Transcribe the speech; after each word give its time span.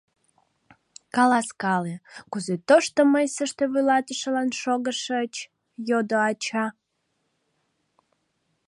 —Каласкале, 1.15 1.95
кузе 2.31 2.55
Тошто 2.67 3.01
мыйсыште 3.13 3.63
вуйлатышылан 3.71 4.49
шогышыч?— 4.61 5.33
йодо 5.89 6.17
ача. 6.29 6.65